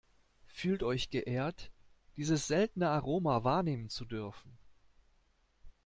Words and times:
Fühlt 0.47 0.81
euch 0.81 1.11
geehrt, 1.11 1.69
dieses 2.17 2.47
seltene 2.47 2.89
Aroma 2.89 3.43
wahrnehmen 3.43 3.87
zu 3.87 4.03
dürfen! 4.03 4.57